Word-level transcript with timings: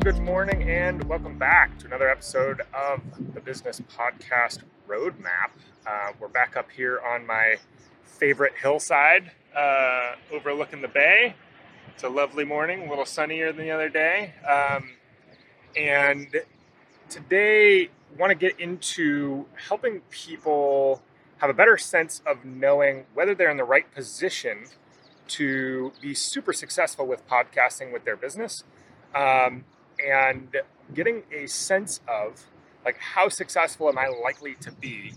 Good 0.00 0.20
morning, 0.20 0.68
and 0.68 1.04
welcome 1.04 1.38
back 1.38 1.78
to 1.78 1.86
another 1.86 2.08
episode 2.10 2.62
of 2.74 3.00
the 3.32 3.40
Business 3.40 3.80
Podcast 3.96 4.64
Roadmap. 4.88 5.50
Uh, 5.86 6.12
we're 6.18 6.28
back 6.28 6.56
up 6.56 6.70
here 6.70 7.00
on 7.00 7.24
my 7.24 7.56
favorite 8.02 8.54
hillside 8.60 9.30
uh, 9.56 10.12
overlooking 10.32 10.82
the 10.82 10.88
bay. 10.88 11.36
It's 11.94 12.02
a 12.02 12.08
lovely 12.08 12.44
morning, 12.44 12.86
a 12.86 12.90
little 12.90 13.06
sunnier 13.06 13.52
than 13.52 13.64
the 13.64 13.70
other 13.70 13.88
day. 13.88 14.34
Um, 14.46 14.90
and 15.76 16.28
today, 17.08 17.88
want 18.18 18.30
to 18.30 18.34
get 18.34 18.58
into 18.58 19.46
helping 19.68 20.00
people 20.10 21.02
have 21.38 21.50
a 21.50 21.54
better 21.54 21.78
sense 21.78 22.20
of 22.26 22.44
knowing 22.44 23.06
whether 23.14 23.34
they're 23.34 23.50
in 23.50 23.58
the 23.58 23.64
right 23.64 23.90
position 23.94 24.64
to 25.28 25.92
be 26.02 26.14
super 26.14 26.52
successful 26.52 27.06
with 27.06 27.26
podcasting 27.28 27.92
with 27.92 28.04
their 28.04 28.16
business 28.16 28.64
um, 29.14 29.64
and 30.04 30.48
getting 30.94 31.22
a 31.32 31.46
sense 31.46 32.00
of 32.08 32.44
like 32.84 32.98
how 32.98 33.28
successful 33.28 33.88
am 33.88 33.98
I 33.98 34.08
likely 34.08 34.54
to 34.56 34.72
be 34.72 35.12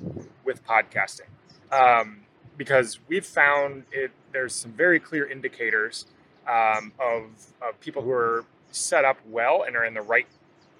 with 0.46 0.66
podcasting? 0.66 1.28
Um, 1.72 2.22
because 2.56 3.00
we've 3.08 3.26
found 3.26 3.84
it. 3.92 4.12
There's 4.32 4.56
some 4.56 4.72
very 4.72 5.00
clear 5.00 5.28
indicators 5.30 6.06
um, 6.48 6.94
of, 7.00 7.24
of 7.62 7.80
people 7.80 8.02
who 8.02 8.12
are 8.12 8.46
set 8.72 9.06
up 9.06 9.18
well 9.28 9.64
and 9.64 9.76
are 9.76 9.86
in 9.86 9.94
the 9.94 10.02
right 10.02 10.28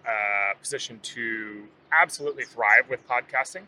uh, 0.06 0.58
position 0.60 1.00
to 1.02 1.64
absolutely 1.92 2.46
thrive 2.46 2.90
with 2.90 3.08
podcasting. 3.08 3.64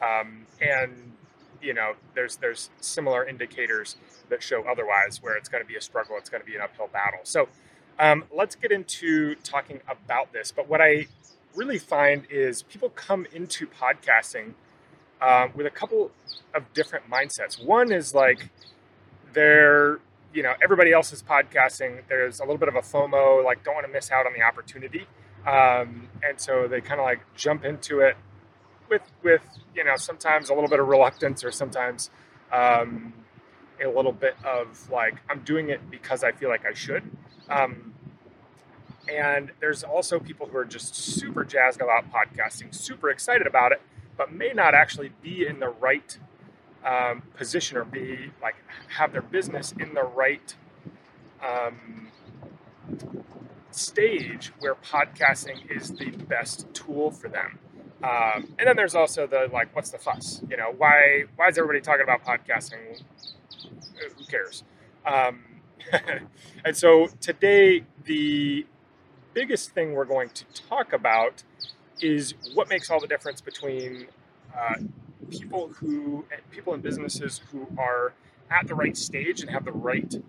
Um, 0.00 0.46
and 0.60 1.12
you 1.60 1.74
know, 1.74 1.94
there's 2.14 2.36
there's 2.36 2.70
similar 2.80 3.24
indicators 3.26 3.96
that 4.30 4.42
show 4.42 4.64
otherwise, 4.68 5.22
where 5.22 5.36
it's 5.36 5.48
going 5.48 5.62
to 5.62 5.68
be 5.68 5.76
a 5.76 5.80
struggle, 5.80 6.16
it's 6.16 6.30
going 6.30 6.42
to 6.42 6.46
be 6.46 6.56
an 6.56 6.62
uphill 6.62 6.88
battle. 6.92 7.20
So 7.24 7.48
um, 7.98 8.24
let's 8.34 8.54
get 8.54 8.72
into 8.72 9.34
talking 9.36 9.80
about 9.88 10.32
this. 10.32 10.52
But 10.52 10.68
what 10.68 10.80
I 10.80 11.06
really 11.54 11.78
find 11.78 12.26
is 12.30 12.62
people 12.62 12.90
come 12.90 13.26
into 13.32 13.66
podcasting 13.66 14.54
um, 15.20 15.50
with 15.54 15.66
a 15.66 15.70
couple 15.70 16.10
of 16.54 16.72
different 16.72 17.10
mindsets. 17.10 17.62
One 17.62 17.92
is 17.92 18.14
like 18.14 18.50
they're, 19.32 20.00
you 20.32 20.42
know, 20.42 20.54
everybody 20.62 20.92
else 20.92 21.12
is 21.12 21.22
podcasting. 21.22 22.02
There's 22.08 22.40
a 22.40 22.44
little 22.44 22.58
bit 22.58 22.68
of 22.68 22.76
a 22.76 22.80
FOMO, 22.80 23.44
like 23.44 23.64
don't 23.64 23.74
want 23.74 23.86
to 23.86 23.92
miss 23.92 24.10
out 24.10 24.26
on 24.26 24.32
the 24.32 24.42
opportunity. 24.42 25.06
Um, 25.46 26.08
and 26.22 26.38
so 26.38 26.68
they 26.68 26.80
kind 26.80 27.00
of 27.00 27.04
like 27.04 27.20
jump 27.34 27.64
into 27.64 28.00
it 28.00 28.16
with, 28.88 29.02
with, 29.22 29.42
you 29.74 29.84
know, 29.84 29.96
sometimes 29.96 30.50
a 30.50 30.54
little 30.54 30.68
bit 30.68 30.80
of 30.80 30.88
reluctance 30.88 31.44
or 31.44 31.50
sometimes 31.50 32.10
um, 32.52 33.12
a 33.82 33.88
little 33.88 34.12
bit 34.12 34.34
of 34.44 34.90
like, 34.90 35.14
I'm 35.28 35.40
doing 35.40 35.70
it 35.70 35.90
because 35.90 36.22
I 36.24 36.32
feel 36.32 36.48
like 36.48 36.66
I 36.66 36.74
should. 36.74 37.02
Um, 37.50 37.94
and 39.08 39.50
there's 39.60 39.82
also 39.82 40.20
people 40.20 40.46
who 40.46 40.56
are 40.56 40.64
just 40.64 40.94
super 40.94 41.44
jazzed 41.44 41.80
about 41.80 42.04
podcasting, 42.12 42.74
super 42.74 43.10
excited 43.10 43.46
about 43.46 43.72
it, 43.72 43.82
but 44.16 44.32
may 44.32 44.52
not 44.52 44.74
actually 44.74 45.10
be 45.22 45.46
in 45.46 45.58
the 45.58 45.68
right 45.68 46.16
um, 46.84 47.22
position 47.36 47.76
or 47.76 47.84
be 47.84 48.30
like 48.40 48.56
have 48.88 49.12
their 49.12 49.22
business 49.22 49.74
in 49.78 49.94
the 49.94 50.02
right 50.02 50.54
um, 51.44 52.08
stage 53.70 54.52
where 54.60 54.74
podcasting 54.74 55.70
is 55.70 55.92
the 55.92 56.10
best 56.10 56.66
tool 56.74 57.10
for 57.10 57.28
them. 57.28 57.58
Um, 58.02 58.54
and 58.58 58.66
then 58.66 58.76
there's 58.76 58.94
also 58.94 59.26
the 59.26 59.48
like, 59.52 59.74
what's 59.76 59.90
the 59.90 59.98
fuss? 59.98 60.40
You 60.48 60.56
know, 60.56 60.72
why 60.76 61.24
why 61.36 61.48
is 61.48 61.58
everybody 61.58 61.80
talking 61.80 62.02
about 62.02 62.24
podcasting? 62.24 63.02
Who 64.16 64.24
cares? 64.24 64.64
Um, 65.06 65.44
and 66.64 66.76
so 66.76 67.08
today, 67.20 67.84
the 68.04 68.66
biggest 69.34 69.70
thing 69.70 69.92
we're 69.92 70.04
going 70.04 70.30
to 70.30 70.44
talk 70.68 70.92
about 70.92 71.42
is 72.00 72.34
what 72.54 72.68
makes 72.68 72.90
all 72.90 73.00
the 73.00 73.06
difference 73.06 73.40
between 73.40 74.06
uh, 74.56 74.74
people 75.30 75.68
who 75.68 76.24
people 76.50 76.74
in 76.74 76.80
businesses 76.80 77.40
who 77.50 77.66
are 77.78 78.12
at 78.50 78.66
the 78.66 78.74
right 78.74 78.96
stage 78.96 79.40
and 79.42 79.50
have 79.50 79.64
the 79.64 79.72
right 79.72 80.20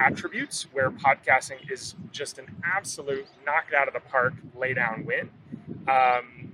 attributes 0.00 0.66
where 0.72 0.90
podcasting 0.90 1.70
is 1.70 1.94
just 2.10 2.38
an 2.38 2.46
absolute 2.64 3.26
knock 3.46 3.66
it 3.70 3.74
out 3.74 3.86
of 3.86 3.94
the 3.94 4.00
park 4.00 4.34
lay 4.56 4.74
down 4.74 5.04
win. 5.06 5.30
Um, 5.88 6.52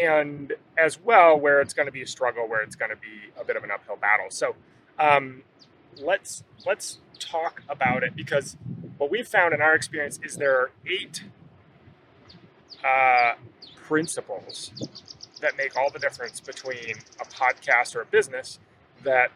and 0.00 0.52
as 0.76 0.98
well 1.00 1.38
where 1.38 1.60
it's 1.60 1.74
going 1.74 1.86
to 1.86 1.92
be 1.92 2.02
a 2.02 2.06
struggle 2.06 2.48
where 2.48 2.62
it's 2.62 2.76
going 2.76 2.90
to 2.90 2.96
be 2.96 3.30
a 3.40 3.44
bit 3.44 3.56
of 3.56 3.64
an 3.64 3.70
uphill 3.70 3.96
battle. 3.96 4.26
So 4.30 4.56
um, 4.98 5.42
let's 6.00 6.44
let's 6.66 6.98
talk 7.18 7.62
about 7.68 8.02
it 8.02 8.14
because 8.16 8.56
what 8.98 9.10
we've 9.10 9.28
found 9.28 9.54
in 9.54 9.60
our 9.60 9.74
experience 9.74 10.18
is 10.22 10.36
there 10.36 10.56
are 10.56 10.70
eight 10.86 11.24
uh, 12.84 13.34
principles 13.76 14.70
that 15.40 15.56
make 15.56 15.76
all 15.76 15.90
the 15.90 15.98
difference 15.98 16.40
between 16.40 16.94
a 17.20 17.24
podcast 17.24 17.94
or 17.94 18.02
a 18.02 18.06
business 18.06 18.58
that 19.02 19.30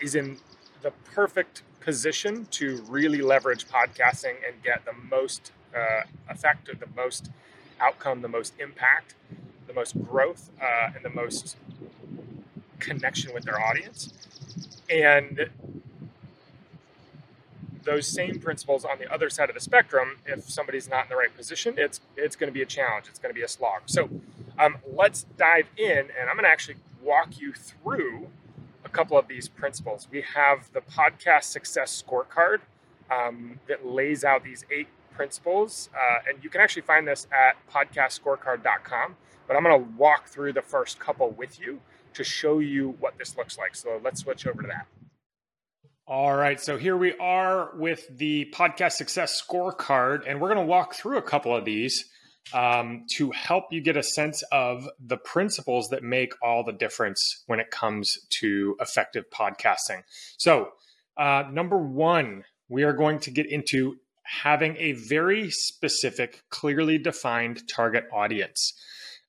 is 0.00 0.14
in 0.14 0.38
the 0.82 0.90
perfect 1.04 1.62
position 1.80 2.46
to 2.50 2.82
really 2.88 3.20
leverage 3.20 3.66
podcasting 3.66 4.34
and 4.46 4.62
get 4.62 4.84
the 4.84 4.92
most 4.92 5.52
uh, 5.74 6.02
effective, 6.28 6.80
the 6.80 6.88
most 6.96 7.30
outcome, 7.80 8.22
the 8.22 8.28
most 8.28 8.54
impact, 8.58 9.14
the 9.66 9.72
most 9.72 10.00
growth, 10.04 10.50
uh, 10.60 10.90
and 10.94 11.04
the 11.04 11.10
most 11.10 11.56
connection 12.78 13.32
with 13.34 13.44
their 13.44 13.60
audience. 13.60 14.12
And 14.90 15.48
those 17.84 18.06
same 18.06 18.38
principles 18.38 18.84
on 18.84 18.98
the 18.98 19.12
other 19.12 19.30
side 19.30 19.48
of 19.48 19.54
the 19.54 19.60
spectrum, 19.60 20.18
if 20.26 20.48
somebody's 20.48 20.88
not 20.88 21.04
in 21.04 21.08
the 21.10 21.16
right 21.16 21.34
position, 21.36 21.74
it's 21.76 22.00
it's 22.16 22.36
going 22.36 22.48
to 22.48 22.54
be 22.54 22.62
a 22.62 22.66
challenge. 22.66 23.06
It's 23.08 23.18
going 23.18 23.34
to 23.34 23.38
be 23.38 23.44
a 23.44 23.48
slog. 23.48 23.82
So 23.86 24.08
um, 24.58 24.76
let's 24.92 25.24
dive 25.38 25.66
in, 25.76 25.98
and 25.98 26.28
I'm 26.28 26.36
going 26.36 26.44
to 26.44 26.50
actually 26.50 26.76
walk 27.02 27.40
you 27.40 27.52
through 27.52 28.28
a 28.84 28.88
couple 28.88 29.18
of 29.18 29.28
these 29.28 29.48
principles. 29.48 30.08
We 30.10 30.22
have 30.34 30.70
the 30.72 30.80
podcast 30.80 31.44
success 31.44 32.02
scorecard 32.02 32.58
um, 33.10 33.58
that 33.68 33.86
lays 33.86 34.24
out 34.24 34.44
these 34.44 34.64
eight 34.70 34.88
principles, 35.12 35.90
uh, 35.94 36.18
and 36.28 36.42
you 36.42 36.50
can 36.50 36.60
actually 36.60 36.82
find 36.82 37.06
this 37.06 37.26
at 37.32 37.56
podcastscorecard.com. 37.72 39.16
But 39.50 39.56
I'm 39.56 39.64
going 39.64 39.82
to 39.82 39.90
walk 39.96 40.28
through 40.28 40.52
the 40.52 40.62
first 40.62 41.00
couple 41.00 41.28
with 41.32 41.58
you 41.58 41.80
to 42.14 42.22
show 42.22 42.60
you 42.60 42.94
what 43.00 43.18
this 43.18 43.36
looks 43.36 43.58
like. 43.58 43.74
So 43.74 44.00
let's 44.04 44.20
switch 44.20 44.46
over 44.46 44.62
to 44.62 44.68
that. 44.68 44.86
All 46.06 46.36
right, 46.36 46.60
so 46.60 46.76
here 46.76 46.96
we 46.96 47.16
are 47.18 47.72
with 47.74 48.06
the 48.16 48.48
podcast 48.54 48.92
success 48.92 49.42
scorecard, 49.42 50.22
and 50.24 50.40
we're 50.40 50.54
going 50.54 50.64
to 50.64 50.70
walk 50.70 50.94
through 50.94 51.18
a 51.18 51.22
couple 51.22 51.52
of 51.52 51.64
these 51.64 52.04
um, 52.54 53.06
to 53.16 53.32
help 53.32 53.64
you 53.72 53.80
get 53.80 53.96
a 53.96 54.04
sense 54.04 54.44
of 54.52 54.88
the 55.04 55.16
principles 55.16 55.88
that 55.88 56.04
make 56.04 56.32
all 56.44 56.62
the 56.62 56.72
difference 56.72 57.42
when 57.48 57.58
it 57.58 57.72
comes 57.72 58.18
to 58.38 58.76
effective 58.78 59.24
podcasting. 59.34 60.04
So, 60.38 60.68
uh, 61.16 61.42
number 61.50 61.76
one, 61.76 62.44
we 62.68 62.84
are 62.84 62.92
going 62.92 63.18
to 63.18 63.32
get 63.32 63.46
into 63.46 63.96
having 64.22 64.76
a 64.76 64.92
very 64.92 65.50
specific, 65.50 66.44
clearly 66.50 66.98
defined 66.98 67.62
target 67.68 68.04
audience. 68.12 68.74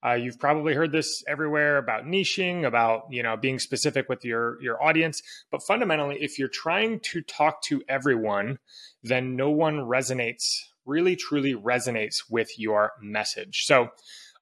Uh, 0.06 0.14
you've 0.14 0.40
probably 0.40 0.74
heard 0.74 0.92
this 0.92 1.24
everywhere 1.28 1.78
about 1.78 2.06
niching, 2.06 2.66
about 2.66 3.04
you 3.10 3.22
know 3.22 3.38
being 3.38 3.60
specific 3.60 4.10
with 4.10 4.26
your 4.26 4.62
your 4.62 4.82
audience. 4.84 5.22
But 5.52 5.62
fundamentally, 5.64 6.18
if 6.22 6.40
you're 6.40 6.48
trying 6.48 7.00
to 7.12 7.22
talk 7.22 7.62
to 7.64 7.84
everyone, 7.88 8.60
then 9.04 9.36
no 9.36 9.50
one 9.50 9.78
resonates 9.78 10.44
really 10.86 11.16
truly 11.16 11.54
resonates 11.54 12.24
with 12.30 12.58
your 12.58 12.94
message. 13.02 13.64
So 13.66 13.90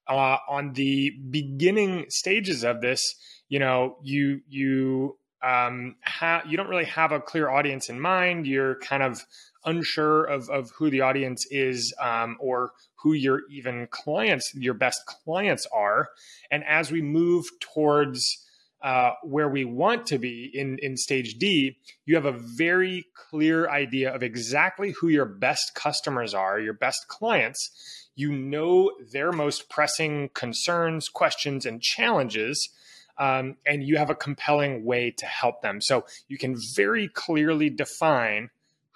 uh, 0.07 0.37
on 0.47 0.73
the 0.73 1.11
beginning 1.29 2.05
stages 2.09 2.63
of 2.63 2.81
this, 2.81 3.15
you 3.49 3.59
know 3.59 3.97
you 4.01 4.41
you 4.47 5.17
um, 5.43 5.95
ha- 6.03 6.43
you 6.47 6.57
don't 6.57 6.69
really 6.69 6.85
have 6.85 7.11
a 7.11 7.19
clear 7.19 7.49
audience 7.49 7.89
in 7.89 7.99
mind. 7.99 8.47
You're 8.47 8.75
kind 8.79 9.03
of 9.03 9.25
unsure 9.65 10.23
of, 10.23 10.49
of 10.49 10.71
who 10.71 10.89
the 10.89 11.01
audience 11.01 11.45
is 11.51 11.93
um, 12.01 12.37
or 12.39 12.71
who 13.01 13.13
your 13.13 13.41
even 13.49 13.87
clients, 13.89 14.51
your 14.55 14.73
best 14.73 15.01
clients 15.05 15.65
are. 15.73 16.09
And 16.51 16.63
as 16.65 16.91
we 16.91 17.01
move 17.01 17.45
towards 17.59 18.45
uh, 18.81 19.11
where 19.23 19.49
we 19.49 19.65
want 19.65 20.05
to 20.07 20.17
be 20.17 20.49
in, 20.53 20.77
in 20.81 20.95
stage 20.95 21.35
D, 21.37 21.77
you 22.05 22.15
have 22.15 22.25
a 22.25 22.31
very 22.31 23.05
clear 23.13 23.69
idea 23.69 24.13
of 24.13 24.23
exactly 24.23 24.91
who 24.91 25.07
your 25.07 25.25
best 25.25 25.75
customers 25.75 26.33
are, 26.33 26.59
your 26.59 26.73
best 26.73 27.07
clients. 27.07 28.07
You 28.15 28.31
know 28.31 28.91
their 29.11 29.31
most 29.31 29.69
pressing 29.69 30.29
concerns, 30.33 31.09
questions, 31.09 31.65
and 31.65 31.81
challenges. 31.81 32.69
Um, 33.17 33.57
and 33.65 33.83
you 33.83 33.97
have 33.97 34.09
a 34.09 34.15
compelling 34.15 34.85
way 34.85 35.11
to 35.11 35.25
help 35.25 35.61
them. 35.61 35.81
So 35.81 36.05
you 36.29 36.37
can 36.37 36.55
very 36.75 37.09
clearly 37.09 37.69
define 37.69 38.49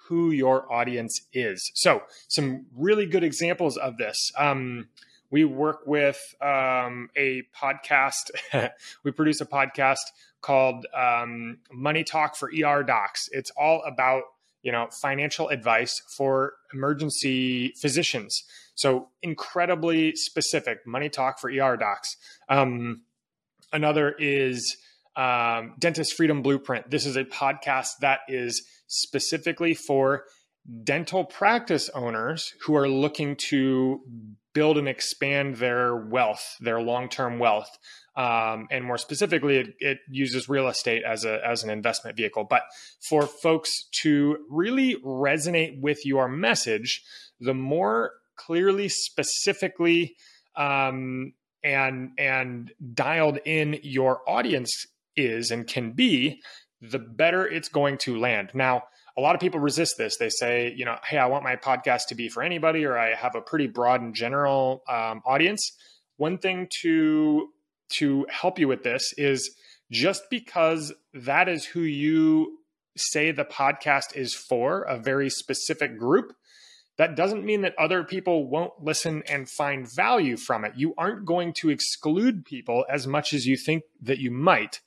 who 0.04 0.30
your 0.30 0.70
audience 0.72 1.22
is. 1.32 1.70
So, 1.74 2.02
some 2.28 2.66
really 2.76 3.06
good 3.06 3.24
examples 3.24 3.76
of 3.76 3.96
this. 3.96 4.32
Um, 4.36 4.88
we 5.30 5.44
work 5.44 5.80
with 5.86 6.20
um, 6.40 7.10
a 7.16 7.42
podcast. 7.56 8.30
we 9.02 9.10
produce 9.10 9.40
a 9.40 9.46
podcast 9.46 10.04
called 10.40 10.86
um, 10.94 11.58
Money 11.72 12.04
Talk 12.04 12.36
for 12.36 12.48
ER 12.50 12.82
Docs. 12.82 13.28
It's 13.32 13.50
all 13.56 13.82
about 13.84 14.24
you 14.64 14.72
know, 14.72 14.88
financial 14.90 15.50
advice 15.50 16.02
for 16.08 16.54
emergency 16.72 17.74
physicians. 17.76 18.44
So 18.74 19.10
incredibly 19.22 20.16
specific 20.16 20.86
money 20.86 21.10
talk 21.10 21.38
for 21.38 21.50
ER 21.50 21.76
docs. 21.76 22.16
Um, 22.48 23.02
another 23.72 24.12
is 24.18 24.76
um, 25.16 25.74
Dentist 25.78 26.14
Freedom 26.14 26.42
Blueprint. 26.42 26.90
This 26.90 27.06
is 27.06 27.16
a 27.16 27.24
podcast 27.24 27.98
that 28.00 28.20
is 28.28 28.66
specifically 28.86 29.74
for 29.74 30.24
dental 30.82 31.24
practice 31.24 31.90
owners 31.90 32.52
who 32.62 32.74
are 32.74 32.88
looking 32.88 33.36
to 33.36 34.00
build 34.54 34.78
and 34.78 34.88
expand 34.88 35.56
their 35.56 35.94
wealth, 35.94 36.56
their 36.60 36.80
long 36.80 37.08
term 37.08 37.38
wealth. 37.38 37.68
Um, 38.16 38.68
and 38.70 38.84
more 38.84 38.96
specifically, 38.96 39.56
it, 39.56 39.74
it, 39.80 39.98
uses 40.08 40.48
real 40.48 40.68
estate 40.68 41.02
as 41.02 41.24
a 41.24 41.44
as 41.44 41.64
an 41.64 41.70
investment 41.70 42.16
vehicle. 42.16 42.46
But 42.48 42.62
for 43.08 43.26
folks 43.26 43.88
to 44.02 44.38
really 44.48 44.94
resonate 45.04 45.80
with 45.80 46.06
your 46.06 46.28
message, 46.28 47.02
the 47.40 47.54
more 47.54 48.12
clearly, 48.36 48.88
specifically, 48.88 50.14
um, 50.56 51.32
and 51.64 52.12
and 52.16 52.72
dialed 52.94 53.38
in 53.44 53.80
your 53.82 54.20
audience 54.28 54.86
is 55.16 55.50
and 55.50 55.66
can 55.66 55.92
be, 55.92 56.42
the 56.80 56.98
better 56.98 57.46
it's 57.46 57.68
going 57.68 57.98
to 57.98 58.18
land. 58.18 58.50
Now, 58.54 58.84
a 59.16 59.20
lot 59.20 59.34
of 59.34 59.40
people 59.40 59.60
resist 59.60 59.96
this. 59.96 60.16
They 60.16 60.28
say, 60.28 60.74
you 60.76 60.84
know, 60.84 60.96
hey, 61.06 61.18
I 61.18 61.26
want 61.26 61.44
my 61.44 61.56
podcast 61.56 62.06
to 62.08 62.14
be 62.14 62.28
for 62.28 62.42
anybody, 62.42 62.84
or 62.84 62.98
I 62.98 63.14
have 63.14 63.34
a 63.34 63.40
pretty 63.40 63.68
broad 63.68 64.00
and 64.00 64.14
general 64.14 64.82
um, 64.88 65.22
audience. 65.24 65.72
One 66.16 66.38
thing 66.38 66.68
to 66.82 67.48
to 67.90 68.26
help 68.28 68.58
you 68.58 68.66
with 68.66 68.82
this 68.82 69.12
is 69.16 69.54
just 69.90 70.22
because 70.30 70.92
that 71.12 71.48
is 71.48 71.64
who 71.64 71.80
you 71.80 72.58
say 72.96 73.30
the 73.30 73.44
podcast 73.44 74.16
is 74.16 74.34
for, 74.34 74.82
a 74.82 74.98
very 74.98 75.30
specific 75.30 75.98
group, 75.98 76.32
that 76.96 77.16
doesn't 77.16 77.44
mean 77.44 77.62
that 77.62 77.74
other 77.78 78.04
people 78.04 78.48
won't 78.48 78.72
listen 78.82 79.22
and 79.28 79.48
find 79.48 79.92
value 79.92 80.36
from 80.36 80.64
it. 80.64 80.72
You 80.76 80.94
aren't 80.96 81.24
going 81.24 81.52
to 81.54 81.70
exclude 81.70 82.44
people 82.44 82.84
as 82.88 83.06
much 83.06 83.32
as 83.32 83.46
you 83.46 83.56
think 83.56 83.82
that 84.02 84.18
you 84.18 84.30
might. 84.30 84.80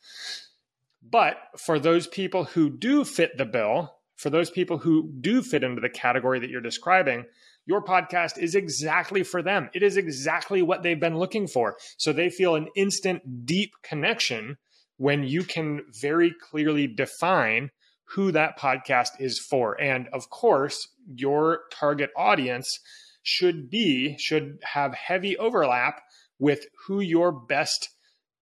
But 1.01 1.37
for 1.57 1.79
those 1.79 2.07
people 2.07 2.45
who 2.45 2.69
do 2.69 3.03
fit 3.03 3.37
the 3.37 3.45
bill, 3.45 3.93
for 4.15 4.29
those 4.29 4.49
people 4.49 4.79
who 4.79 5.11
do 5.19 5.41
fit 5.41 5.63
into 5.63 5.81
the 5.81 5.89
category 5.89 6.39
that 6.39 6.49
you're 6.49 6.61
describing, 6.61 7.25
your 7.65 7.83
podcast 7.83 8.37
is 8.37 8.55
exactly 8.55 9.23
for 9.23 9.41
them. 9.41 9.69
It 9.73 9.83
is 9.83 9.97
exactly 9.97 10.61
what 10.61 10.83
they've 10.83 10.99
been 10.99 11.17
looking 11.17 11.47
for. 11.47 11.77
So 11.97 12.13
they 12.13 12.29
feel 12.29 12.55
an 12.55 12.69
instant, 12.75 13.45
deep 13.45 13.73
connection 13.83 14.57
when 14.95 15.23
you 15.23 15.43
can 15.43 15.81
very 16.01 16.33
clearly 16.49 16.87
define 16.87 17.71
who 18.11 18.31
that 18.31 18.57
podcast 18.57 19.09
is 19.19 19.39
for. 19.39 19.79
And 19.79 20.07
of 20.13 20.29
course, 20.29 20.87
your 21.13 21.61
target 21.71 22.09
audience 22.15 22.79
should 23.23 23.69
be, 23.69 24.17
should 24.17 24.59
have 24.73 24.93
heavy 24.93 25.37
overlap 25.37 26.01
with 26.39 26.65
who 26.85 26.99
your 27.01 27.31
best 27.31 27.89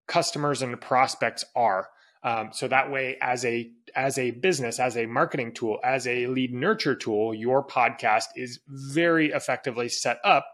customers 0.07 0.61
and 0.61 0.79
prospects 0.79 1.43
are. 1.55 1.89
Um, 2.23 2.49
so 2.53 2.67
that 2.67 2.91
way, 2.91 3.17
as 3.21 3.45
a 3.45 3.71
as 3.95 4.17
a 4.17 4.31
business, 4.31 4.79
as 4.79 4.97
a 4.97 5.05
marketing 5.05 5.53
tool, 5.53 5.79
as 5.83 6.07
a 6.07 6.25
lead 6.25 6.53
nurture 6.53 6.95
tool, 6.95 7.35
your 7.35 7.65
podcast 7.65 8.25
is 8.35 8.59
very 8.67 9.31
effectively 9.31 9.89
set 9.89 10.17
up 10.23 10.45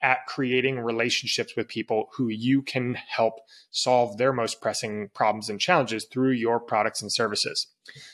at 0.00 0.26
creating 0.26 0.78
relationships 0.78 1.54
with 1.56 1.68
people 1.68 2.08
who 2.14 2.28
you 2.28 2.62
can 2.62 2.94
help 2.94 3.40
solve 3.70 4.16
their 4.16 4.32
most 4.32 4.60
pressing 4.60 5.10
problems 5.14 5.48
and 5.48 5.60
challenges 5.60 6.04
through 6.04 6.32
your 6.32 6.60
products 6.60 7.02
and 7.02 7.12
services. 7.12 7.66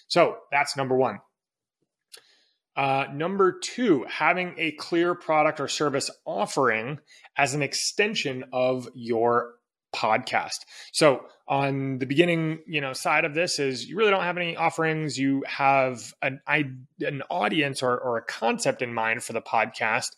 So 0.06 0.38
that's 0.50 0.76
number 0.76 0.96
one. 0.96 1.20
Uh, 2.76 3.06
number 3.12 3.52
two, 3.52 4.04
having 4.08 4.54
a 4.58 4.72
clear 4.72 5.14
product 5.14 5.60
or 5.60 5.68
service 5.68 6.10
offering 6.24 6.98
as 7.36 7.54
an 7.54 7.62
extension 7.62 8.44
of 8.52 8.88
your 8.94 9.54
podcast. 9.94 10.58
So 10.92 11.26
on 11.46 11.98
the 11.98 12.06
beginning, 12.06 12.60
you 12.66 12.80
know, 12.80 12.92
side 12.92 13.24
of 13.24 13.34
this 13.34 13.58
is 13.58 13.88
you 13.88 13.96
really 13.96 14.10
don't 14.10 14.24
have 14.24 14.38
any 14.38 14.56
offerings. 14.56 15.18
You 15.18 15.44
have 15.46 16.12
an 16.20 16.40
an 16.48 17.22
audience 17.30 17.82
or, 17.82 17.96
or 17.96 18.16
a 18.16 18.22
concept 18.22 18.82
in 18.82 18.92
mind 18.92 19.22
for 19.22 19.34
the 19.34 19.42
podcast, 19.42 20.16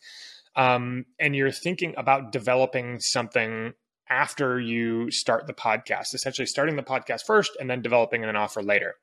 um, 0.56 1.04
and 1.20 1.36
you're 1.36 1.52
thinking 1.52 1.94
about 1.96 2.32
developing 2.32 2.98
something 3.00 3.74
after 4.08 4.58
you 4.58 5.10
start 5.10 5.46
the 5.46 5.54
podcast. 5.54 6.14
Essentially, 6.14 6.46
starting 6.46 6.76
the 6.76 6.82
podcast 6.82 7.24
first 7.24 7.52
and 7.60 7.68
then 7.68 7.82
developing 7.82 8.24
an 8.24 8.36
offer 8.36 8.62
later. 8.62 8.94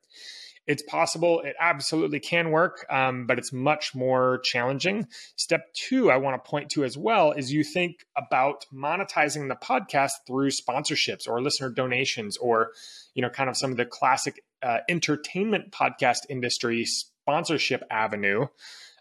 It's 0.66 0.82
possible. 0.84 1.42
It 1.42 1.56
absolutely 1.60 2.22
can 2.22 2.52
work, 2.52 2.86
um, 2.90 3.28
but 3.28 3.38
it's 3.38 3.52
much 3.52 3.94
more 3.94 4.40
challenging. 4.46 5.08
Step 5.36 5.74
two, 5.74 6.10
I 6.10 6.16
want 6.18 6.42
to 6.42 6.50
point 6.50 6.70
to 6.72 6.86
as 6.86 6.98
well, 6.98 7.34
is 7.34 7.52
you 7.52 7.66
think 7.66 8.06
about 8.16 8.66
monetizing 8.74 9.50
the 9.50 9.56
podcast 9.56 10.12
through 10.26 10.52
sponsorships 10.52 11.28
or 11.28 11.42
listener 11.42 11.70
donations 11.70 12.38
or, 12.38 12.72
you 13.14 13.22
know, 13.22 13.30
kind 13.30 13.50
of 13.50 13.58
some 13.58 13.72
of 13.72 13.78
the 13.78 13.86
classic 13.86 14.42
uh, 14.62 14.78
entertainment 14.88 15.72
podcast 15.72 16.20
industry 16.30 16.86
sponsorship 16.86 17.84
avenue. 17.92 18.48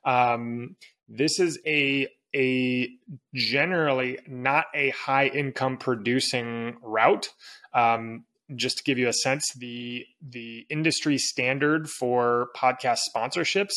Um, 0.04 0.74
this 1.08 1.38
is 1.38 1.60
a 1.64 2.08
a 2.34 2.88
generally 3.34 4.18
not 4.26 4.66
a 4.74 4.90
high 4.90 5.26
income 5.26 5.76
producing 5.76 6.76
route. 6.82 7.28
Um, 7.74 8.24
just 8.54 8.78
to 8.78 8.84
give 8.84 8.98
you 8.98 9.08
a 9.08 9.12
sense, 9.12 9.52
the 9.54 10.04
the 10.20 10.66
industry 10.68 11.18
standard 11.18 11.88
for 11.88 12.48
podcast 12.56 13.00
sponsorships 13.14 13.72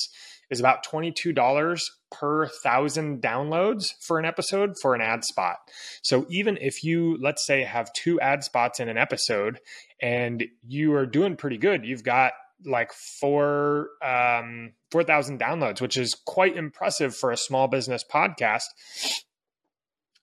is 0.50 0.60
about 0.60 0.86
$22 0.86 1.82
per 2.12 2.48
thousand 2.48 3.22
downloads 3.22 3.94
for 4.02 4.20
an 4.20 4.26
episode 4.26 4.76
for 4.82 4.94
an 4.96 5.02
ad 5.02 5.24
spot. 5.24 5.58
So 6.02 6.26
even 6.30 6.58
if 6.62 6.84
you, 6.84 7.18
let's 7.20 7.46
say, 7.46 7.64
have 7.64 7.92
two 7.94 8.20
ad 8.20 8.44
spots 8.44 8.80
in 8.80 8.90
an 8.90 8.98
episode 8.98 9.60
and 10.02 10.44
you 10.68 10.94
are 10.94 11.06
doing 11.06 11.36
pretty 11.36 11.58
good, 11.58 11.84
you've 11.84 12.04
got 12.04 12.34
like 12.66 12.92
four 12.94 13.90
um, 14.04 14.74
4,000 14.92 15.40
downloads, 15.40 15.82
which 15.82 15.98
is 15.98 16.16
quite 16.16 16.58
impressive 16.58 17.16
for 17.16 17.32
a 17.32 17.38
small 17.38 17.68
business 17.68 18.04
podcast. 18.04 18.66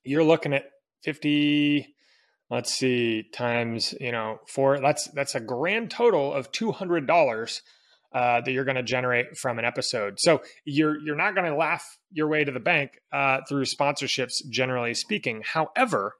You're 0.04 0.24
looking 0.24 0.52
at 0.52 0.64
50 1.02 1.94
let's 2.52 2.74
see 2.74 3.24
times 3.32 3.94
you 3.98 4.12
know 4.12 4.38
four 4.46 4.78
that's 4.78 5.08
that's 5.14 5.34
a 5.34 5.40
grand 5.40 5.90
total 5.90 6.32
of 6.32 6.52
$200 6.52 7.60
uh, 8.14 8.40
that 8.42 8.52
you're 8.52 8.64
going 8.64 8.76
to 8.76 8.82
generate 8.82 9.36
from 9.38 9.58
an 9.58 9.64
episode 9.64 10.14
so 10.18 10.42
you're 10.64 11.00
you're 11.00 11.16
not 11.16 11.34
going 11.34 11.50
to 11.50 11.56
laugh 11.56 11.98
your 12.12 12.28
way 12.28 12.44
to 12.44 12.52
the 12.52 12.60
bank 12.60 13.00
uh, 13.12 13.38
through 13.48 13.64
sponsorships 13.64 14.34
generally 14.50 14.94
speaking 14.94 15.42
however 15.44 16.14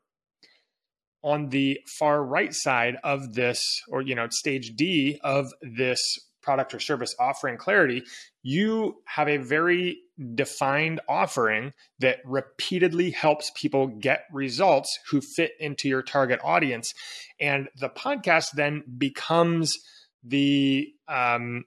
on 1.22 1.48
the 1.50 1.80
far 1.98 2.24
right 2.24 2.52
side 2.52 2.96
of 3.04 3.34
this 3.34 3.82
or 3.88 4.02
you 4.02 4.14
know 4.14 4.26
stage 4.30 4.74
d 4.76 5.18
of 5.22 5.52
this 5.62 6.18
product 6.42 6.74
or 6.74 6.80
service 6.80 7.14
offering 7.18 7.56
clarity, 7.56 8.02
you 8.42 8.96
have 9.04 9.28
a 9.28 9.36
very 9.36 9.98
defined 10.34 11.00
offering 11.08 11.72
that 12.00 12.18
repeatedly 12.24 13.10
helps 13.10 13.50
people 13.54 13.86
get 13.86 14.24
results 14.32 14.98
who 15.10 15.20
fit 15.20 15.52
into 15.58 15.88
your 15.88 16.02
target 16.02 16.40
audience. 16.44 16.92
And 17.40 17.68
the 17.78 17.88
podcast 17.88 18.48
then 18.54 18.82
becomes 18.98 19.78
the 20.24 20.88
um, 21.08 21.64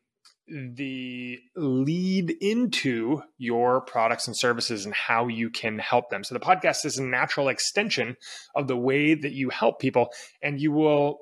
the 0.48 1.40
lead 1.56 2.30
into 2.42 3.22
your 3.38 3.82
products 3.82 4.28
and 4.28 4.38
services 4.38 4.86
and 4.86 4.94
how 4.94 5.28
you 5.28 5.50
can 5.50 5.80
help 5.80 6.10
them. 6.10 6.24
So 6.24 6.36
the 6.36 6.40
podcast 6.40 6.86
is 6.86 6.98
a 6.98 7.04
natural 7.04 7.50
extension 7.50 8.16
of 8.56 8.68
the 8.68 8.78
way 8.78 9.16
that 9.16 9.32
you 9.32 9.50
help 9.50 9.80
people 9.80 10.10
and 10.42 10.60
you 10.62 10.72
will 10.72 11.20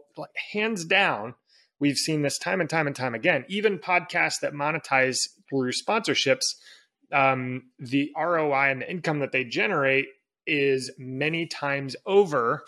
hands 0.51 0.83
down 0.85 1.35
we've 1.83 1.97
seen 1.97 2.21
this 2.21 2.37
time 2.37 2.61
and 2.61 2.69
time 2.69 2.87
and 2.87 2.95
time 2.95 3.13
again. 3.13 3.43
Even 3.49 3.77
podcasts 3.77 4.39
that 4.41 4.53
monetize 4.53 5.17
through 5.49 5.73
sponsorships, 5.73 6.55
um, 7.11 7.63
the 7.77 8.09
ROI 8.17 8.71
and 8.71 8.81
the 8.81 8.89
income 8.89 9.19
that 9.19 9.33
they 9.33 9.43
generate 9.43 10.05
is 10.47 10.89
many 10.97 11.45
times 11.45 11.97
over 12.05 12.63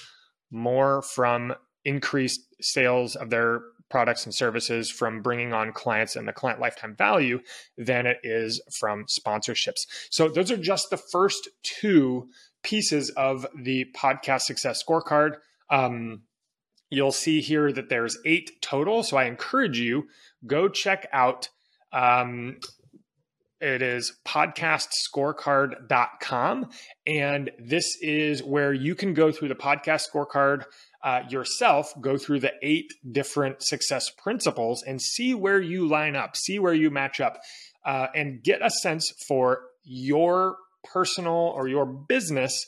more 0.51 1.01
from 1.01 1.55
increased 1.85 2.41
sales 2.59 3.15
of 3.15 3.29
their 3.29 3.61
products 3.89 4.25
and 4.25 4.33
services 4.33 4.89
from 4.89 5.21
bringing 5.21 5.53
on 5.53 5.71
clients 5.71 6.15
and 6.15 6.27
the 6.27 6.33
client 6.33 6.59
lifetime 6.59 6.95
value 6.95 7.39
than 7.77 8.05
it 8.05 8.17
is 8.23 8.61
from 8.79 9.05
sponsorships. 9.05 9.85
So 10.09 10.29
those 10.29 10.51
are 10.51 10.57
just 10.57 10.89
the 10.89 10.97
first 10.97 11.49
two 11.63 12.29
pieces 12.63 13.09
of 13.11 13.45
the 13.55 13.85
podcast 13.95 14.41
success 14.41 14.83
scorecard. 14.83 15.35
Um, 15.69 16.23
You'll 16.91 17.11
see 17.11 17.41
here 17.41 17.71
that 17.71 17.89
there's 17.89 18.15
eight 18.25 18.61
total. 18.61 19.01
So 19.03 19.17
I 19.17 19.25
encourage 19.25 19.79
you 19.79 20.07
go 20.45 20.69
check 20.69 21.07
out. 21.11 21.49
Um, 21.91 22.57
it 23.59 23.81
is 23.81 24.13
podcastscorecard.com. 24.25 26.69
And 27.07 27.51
this 27.57 27.97
is 28.01 28.43
where 28.43 28.73
you 28.73 28.93
can 28.95 29.13
go 29.13 29.31
through 29.31 29.47
the 29.47 29.55
podcast 29.55 30.03
scorecard 30.13 30.65
uh, 31.05 31.21
yourself, 31.29 31.93
go 32.01 32.17
through 32.17 32.39
the 32.41 32.51
eight 32.61 32.91
different 33.09 33.61
success 33.63 34.09
principles 34.09 34.83
and 34.85 34.99
see 35.01 35.33
where 35.35 35.61
you 35.61 35.87
line 35.87 36.15
up, 36.17 36.35
see 36.35 36.59
where 36.59 36.73
you 36.73 36.89
match 36.89 37.21
up. 37.21 37.37
uh, 37.85 38.07
and 38.15 38.43
get 38.43 38.61
a 38.65 38.69
sense 38.69 39.11
for 39.27 39.61
your 39.83 40.57
personal 40.83 41.53
or 41.55 41.67
your 41.67 41.85
business, 41.85 42.65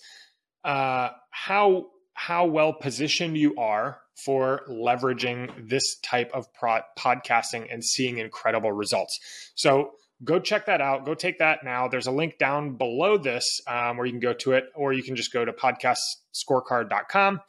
uh, 0.64 1.10
how 1.32 1.88
how 2.14 2.46
well 2.46 2.74
positioned 2.74 3.38
you 3.38 3.56
are 3.58 4.00
for 4.26 4.62
leveraging 4.70 5.70
this 5.70 6.00
type 6.04 6.32
of 6.34 6.46
pro- 6.54 6.82
podcasting 6.98 7.68
and 7.72 7.84
seeing 7.84 8.18
incredible 8.18 8.72
results. 8.72 9.20
So 9.56 9.92
go 10.24 10.40
check 10.40 10.66
that 10.66 10.82
out. 10.82 11.06
Go 11.06 11.14
take 11.14 11.38
that 11.40 11.64
now. 11.64 11.88
There's 11.88 12.08
a 12.08 12.12
link 12.12 12.38
down 12.40 12.76
below 12.78 13.18
this 13.18 13.46
um, 13.68 13.98
where 13.98 14.06
you 14.08 14.12
can 14.14 14.20
go 14.20 14.34
to 14.34 14.54
it, 14.54 14.66
or 14.76 14.94
you 14.94 15.04
can 15.04 15.16
just 15.16 15.32
go 15.32 15.46
to 15.46 15.52
podcastscorecard.com. 15.54 17.42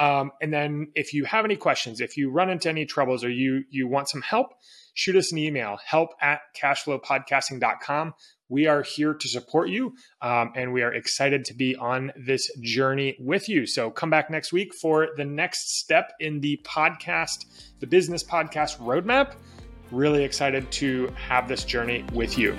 Um, 0.00 0.32
and 0.40 0.52
then 0.52 0.88
if 0.94 1.12
you 1.12 1.24
have 1.26 1.44
any 1.44 1.56
questions, 1.56 2.00
if 2.00 2.16
you 2.16 2.30
run 2.30 2.48
into 2.48 2.70
any 2.70 2.86
troubles 2.86 3.22
or 3.22 3.30
you 3.30 3.64
you 3.70 3.86
want 3.86 4.08
some 4.08 4.22
help, 4.22 4.54
shoot 4.94 5.14
us 5.14 5.30
an 5.30 5.38
email, 5.38 5.78
help 5.84 6.14
at 6.20 6.40
cashflowpodcasting.com. 6.60 8.14
We 8.48 8.66
are 8.66 8.82
here 8.82 9.14
to 9.14 9.28
support 9.28 9.68
you, 9.68 9.94
um, 10.22 10.52
and 10.56 10.72
we 10.72 10.82
are 10.82 10.92
excited 10.92 11.44
to 11.44 11.54
be 11.54 11.76
on 11.76 12.12
this 12.16 12.50
journey 12.60 13.16
with 13.20 13.48
you. 13.48 13.66
So 13.66 13.90
come 13.90 14.10
back 14.10 14.30
next 14.30 14.52
week 14.52 14.74
for 14.74 15.08
the 15.16 15.24
next 15.24 15.78
step 15.78 16.12
in 16.18 16.40
the 16.40 16.58
podcast, 16.64 17.44
the 17.78 17.86
business 17.86 18.24
podcast 18.24 18.78
roadmap. 18.78 19.34
Really 19.92 20.24
excited 20.24 20.70
to 20.72 21.12
have 21.16 21.46
this 21.46 21.62
journey 21.62 22.04
with 22.12 22.38
you. 22.38 22.56